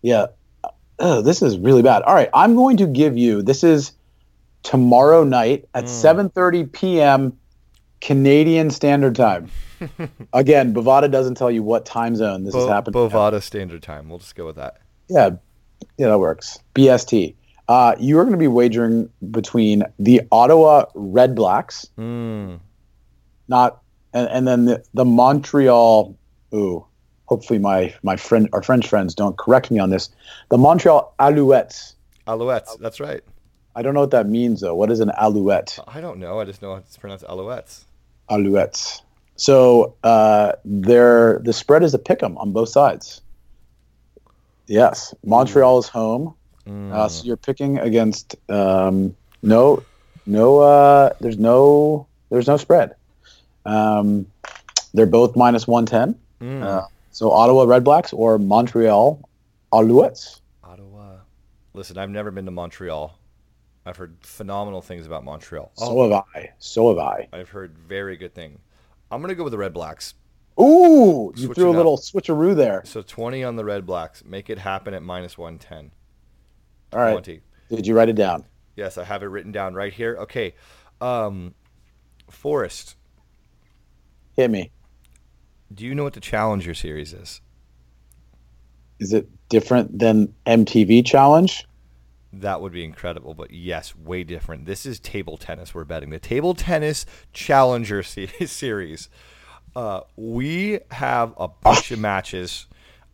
[0.01, 0.27] yeah.
[0.99, 2.01] Oh, this is really bad.
[2.03, 3.41] All right, I'm going to give you.
[3.41, 3.93] This is
[4.63, 6.31] tomorrow night at Mm.
[6.33, 7.37] 7:30 p.m.
[8.01, 9.49] Canadian Standard Time.
[10.33, 12.93] Again, Bovada doesn't tell you what time zone this is happening.
[12.93, 14.09] Bovada Standard Time.
[14.09, 14.77] We'll just go with that.
[15.09, 15.31] Yeah,
[15.97, 16.59] yeah, that works.
[16.75, 17.35] BST.
[17.67, 22.59] Uh, you are going to be wagering between the Ottawa Red Blacks, Mm,
[23.47, 23.81] not,
[24.13, 26.15] and, and then the, the Montreal.
[26.53, 26.85] Ooh,
[27.25, 30.09] hopefully my my friend, our French friends, don't correct me on this.
[30.49, 31.93] The Montreal Alouettes.
[32.27, 32.77] Alouettes.
[32.79, 33.21] That's right.
[33.79, 34.75] I don't know what that means though.
[34.75, 35.79] What is an Alouette?
[35.87, 36.41] I don't know.
[36.41, 37.85] I just know how it's pronounced Alouettes.
[38.29, 39.01] Alouettes.
[39.37, 43.21] So uh, they're the spread is a pick 'em on both sides.
[44.67, 46.35] Yes, Montreal is home.
[46.67, 46.91] Mm.
[46.91, 49.81] Uh, so you're picking against um, no,
[50.25, 50.59] no.
[50.59, 52.95] Uh, there's no, there's no spread.
[53.65, 54.25] Um,
[54.93, 56.19] they're both minus one ten.
[56.41, 56.63] Mm.
[56.63, 59.21] Uh, so Ottawa Red Blacks or Montreal
[59.71, 60.41] Alouettes.
[60.65, 61.19] Ottawa.
[61.73, 63.17] Listen, I've never been to Montreal.
[63.89, 65.71] I've heard phenomenal things about Montreal.
[65.79, 66.51] Oh, So have I.
[66.59, 67.27] So have I.
[67.33, 68.59] I've heard very good thing.
[69.11, 70.13] I'm gonna go with the Red Blacks.
[70.59, 71.77] Ooh, you Switching threw a up.
[71.77, 72.81] little switcheroo there.
[72.85, 74.23] So 20 on the Red Blacks.
[74.25, 75.91] Make it happen at minus 110.
[76.93, 77.11] All right.
[77.13, 77.41] 20.
[77.69, 78.45] Did you write it down?
[78.75, 80.17] Yes, I have it written down right here.
[80.21, 80.53] Okay.
[81.01, 81.53] Um,
[82.29, 82.95] Forrest,
[84.35, 84.71] Hit me.
[85.73, 87.41] do you know what the Challenger Series is?
[88.99, 91.65] Is it different than MTV Challenge?
[92.31, 94.65] That would be incredible, but yes, way different.
[94.65, 95.73] This is table tennis.
[95.73, 98.03] We're betting the table tennis Challenger
[98.45, 99.09] series.
[99.75, 102.67] Uh, we have a bunch of matches.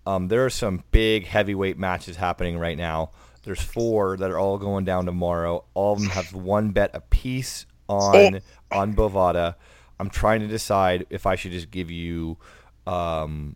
[0.05, 3.11] Um, there are some big heavyweight matches happening right now.
[3.43, 5.63] There's four that are all going down tomorrow.
[5.73, 9.55] All of them have one bet apiece on on Bovada.
[9.99, 12.37] I'm trying to decide if I should just give you.
[12.85, 13.55] Um,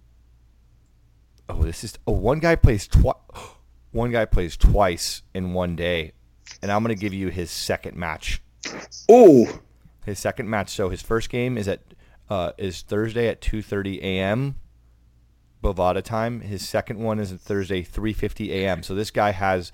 [1.50, 1.98] oh, this is.
[2.08, 3.16] Oh, one guy plays twice.
[3.92, 6.12] One guy plays twice in one day,
[6.62, 8.42] and I'm going to give you his second match.
[9.10, 9.60] Oh,
[10.06, 10.70] His second match.
[10.70, 11.82] So his first game is at
[12.30, 14.56] uh, is Thursday at 2:30 a.m.
[15.64, 16.42] Bovada time.
[16.42, 18.84] His second one is Thursday 3:50 a.m.
[18.84, 19.72] So this guy has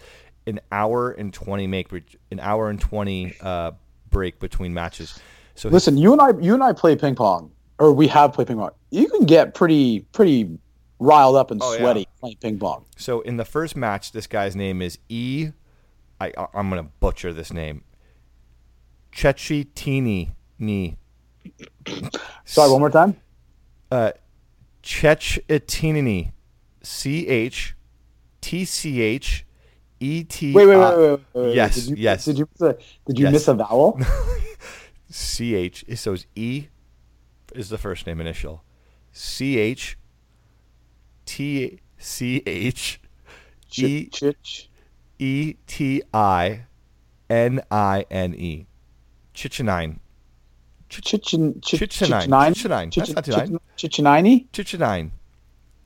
[0.47, 1.91] an hour and 20 make
[2.31, 3.71] an hour and 20 uh,
[4.09, 5.19] break between matches.
[5.55, 8.33] So his- Listen, you and I, you and I play ping pong, or we have
[8.33, 8.71] played ping pong.
[8.91, 10.57] You can get pretty, pretty
[10.99, 11.79] riled up and Oh, yeah.
[11.79, 12.85] sweaty playing ping pong.
[12.97, 15.49] So in the first match, this guy's name is E
[16.21, 17.83] I I- I'm gonna butcher this name.
[19.11, 20.97] Chechitini ni
[22.43, 23.15] Sorry, one more time.
[23.91, 24.11] uh,
[24.83, 26.31] Chechitini,
[26.81, 27.75] C H
[28.41, 29.45] T C H
[29.99, 30.53] E T.
[30.53, 31.55] Wait, wait, wait, wait, wait, wait.
[31.55, 32.25] yes, Did you, yes.
[32.25, 32.77] Did you miss a,
[33.07, 33.33] did you Yes.
[33.33, 33.99] miss a vowel?
[35.09, 35.85] C H.
[35.95, 36.67] So it's E
[37.53, 38.63] is the first name initial.
[39.11, 39.97] C H
[41.35, 43.01] T C H
[43.77, 44.09] E.
[45.19, 46.61] E T I
[47.29, 48.67] N I N E.
[49.33, 49.99] Chichinine.
[50.89, 51.59] Chichinine.
[51.61, 52.53] chichinine.
[52.53, 52.95] Chichinine.
[52.95, 53.59] That's not too bad.
[53.75, 54.47] Chichinine.
[54.53, 55.11] Chichinine.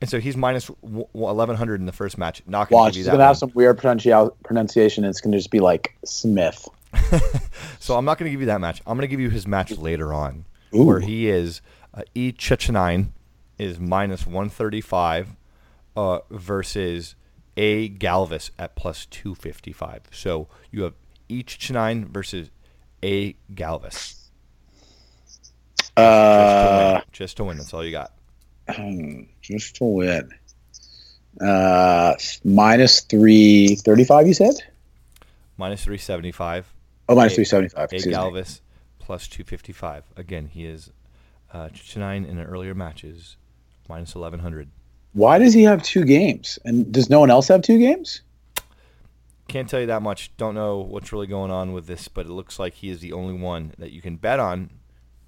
[0.00, 2.42] And so he's minus w- w- 1100 in the first match.
[2.46, 5.04] Not going to Watch, give you he's gonna have some weird pronunciation.
[5.04, 6.68] It's gonna just be like Smith.
[7.80, 8.82] So I'm not going to give you that match.
[8.86, 10.84] I'm going to give you his match later on, Ooh.
[10.84, 11.60] where he is
[11.94, 13.08] uh, E Chichinine
[13.58, 15.28] is minus 135
[15.96, 17.14] uh, versus
[17.56, 20.02] A Galvis at plus 255.
[20.12, 20.94] So you have
[21.28, 22.50] E Chichinine versus
[23.02, 24.16] A Galvis.
[25.76, 27.02] Just to Uh, win.
[27.12, 27.56] Just to win.
[27.58, 28.12] That's all you got.
[29.42, 30.30] just to win.
[31.40, 34.26] Uh, minus three thirty-five.
[34.26, 34.54] You said?
[35.56, 36.72] Minus 375.
[37.08, 37.90] Oh, minus A- three seventy-five.
[37.92, 38.12] A Excuse me.
[38.14, 38.60] Galvis
[38.98, 40.04] plus 255.
[40.16, 40.90] Again, he is
[41.52, 43.36] uh, in the earlier matches
[43.88, 44.68] minus 1100.
[45.12, 46.58] Why does he have two games?
[46.64, 48.22] And does no one else have two games?
[49.48, 50.30] Can't tell you that much.
[50.36, 53.12] Don't know what's really going on with this, but it looks like he is the
[53.12, 54.70] only one that you can bet on,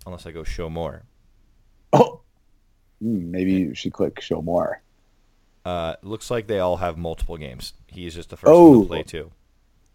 [0.07, 1.03] unless I go show more.
[1.93, 2.21] Oh,
[3.01, 4.81] Hmm, maybe you should click show more.
[5.65, 7.73] Uh, looks like they all have multiple games.
[7.89, 8.83] He is just the first one Oh.
[8.83, 9.33] to play two.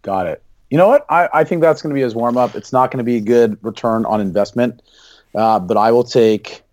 [0.01, 0.43] Got it.
[0.69, 1.05] You know what?
[1.09, 2.53] I, I think that's going to be his warm up.
[2.55, 4.81] It's not going to be a good return on investment,
[5.35, 6.63] uh, but I will take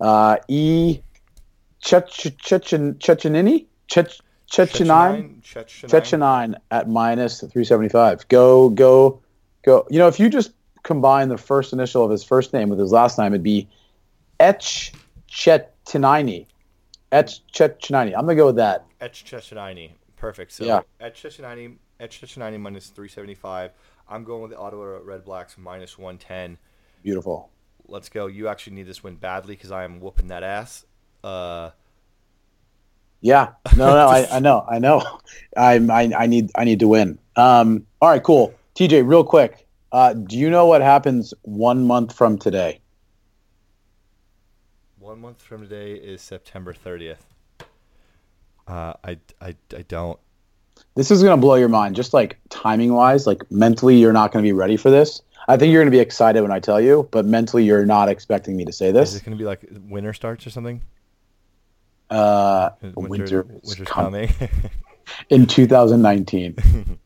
[0.00, 0.98] uh, E.
[1.84, 3.66] Chechinine?
[4.50, 5.42] Chechinine.
[5.42, 8.28] Chechinine at minus 375.
[8.28, 9.20] Go, go,
[9.64, 9.86] go.
[9.90, 12.92] You know, if you just combine the first initial of his first name with his
[12.92, 13.68] last name, it'd be
[14.40, 14.92] Etch
[15.28, 16.46] Chetinini.
[17.12, 18.14] Etch Chetinini.
[18.16, 18.86] I'm going to go with that.
[19.00, 19.90] Etch Chechinine.
[20.16, 20.52] Perfect.
[20.52, 20.80] So Yeah.
[21.00, 23.72] Etch Chechinine, Etch Chechinine minus 375.
[24.08, 26.58] I'm going with the Ottawa Red Blacks minus 110.
[27.02, 27.50] Beautiful.
[27.86, 28.26] Let's go.
[28.26, 30.86] You actually need this win badly because I am whooping that ass.
[31.24, 31.70] Uh,
[33.20, 33.52] Yeah.
[33.76, 34.64] No, no, I, I know.
[34.68, 35.02] I know.
[35.56, 37.18] I'm, I, I need, I need to win.
[37.36, 38.54] Um, all right, cool.
[38.74, 39.66] TJ, real quick.
[39.92, 42.80] Uh, do you know what happens one month from today?
[44.98, 47.18] one month from today is September 30th.
[48.66, 50.18] Uh, I, I, I don't.
[50.94, 53.26] This is going to blow your mind, just like timing wise.
[53.26, 55.20] Like mentally, you're not going to be ready for this.
[55.46, 58.08] I think you're going to be excited when I tell you, but mentally, you're not
[58.08, 59.10] expecting me to say this.
[59.10, 60.80] Is it going to be like winter starts or something?
[62.10, 64.30] Uh, Winter, winter is winter's com- coming.
[65.30, 66.54] in 2019.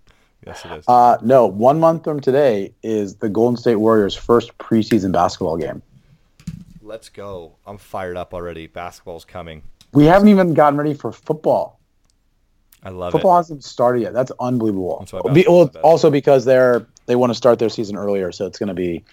[0.47, 0.85] yes, it is.
[0.89, 5.83] Uh, no, one month from today is the Golden State Warriors' first preseason basketball game.
[6.83, 7.57] Let's go.
[7.67, 8.67] I'm fired up already.
[8.67, 9.63] Basketball's coming.
[9.93, 11.81] We haven't even gotten ready for football.
[12.83, 13.13] I love it.
[13.13, 14.13] Football hasn't started yet.
[14.15, 15.05] That's unbelievable.
[15.11, 15.85] Be, well, basketball's the best.
[15.85, 19.05] also because they're they want to start their season earlier, so it's going to be,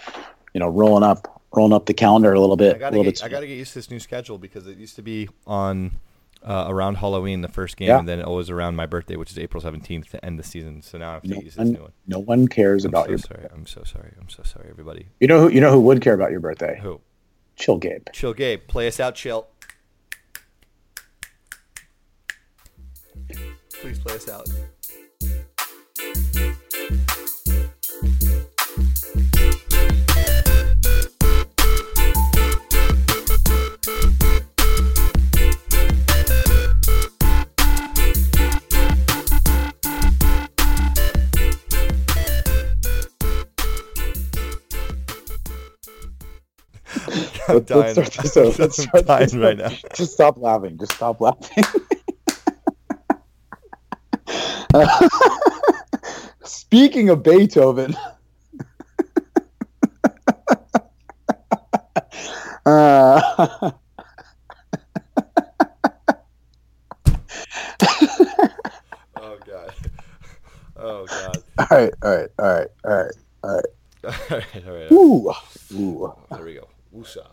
[0.54, 2.76] you know, rolling up rolling up the calendar a little bit.
[2.76, 3.24] I gotta get.
[3.24, 6.00] I gotta get used to this new schedule because it used to be on
[6.44, 8.00] uh, around Halloween the first game, Yeah.
[8.00, 10.82] and then it always around my birthday, which is April 17th to end the season.
[10.82, 11.92] So now I have to no, get used to this new one, one.
[12.08, 13.18] no one cares I'm about so your.
[13.20, 13.48] sorry.
[13.54, 14.14] I'm so sorry.
[14.20, 15.08] I'm so sorry, everybody.
[15.20, 16.80] You know who you know who would care about your birthday?
[16.82, 17.02] Who?
[17.56, 18.06] Chill, Gabe.
[18.14, 18.62] Chill, Gabe.
[18.68, 19.48] Play us out, chill.
[23.82, 24.48] Please play us out.
[47.48, 47.96] I'm Let's, dying.
[47.96, 48.64] let's start this over.
[48.64, 49.70] Let's I'm dying right now.
[49.94, 50.78] Just stop laughing.
[50.78, 51.64] Just stop laughing.
[56.44, 57.96] Speaking of Beethoven,
[62.66, 63.22] uh,
[69.18, 69.74] Oh god.
[70.78, 71.38] Oh god.
[71.58, 73.66] all right, all right, all right, all right, all right.
[74.04, 74.92] all right, all right.
[74.92, 75.32] Ooh,
[75.74, 76.14] ooh.
[76.32, 76.68] There we go.
[76.96, 77.28] Bouchard.